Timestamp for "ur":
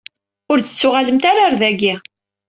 0.51-0.57